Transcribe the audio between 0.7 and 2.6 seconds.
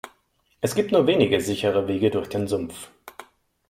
gibt nur wenige sichere Wege durch den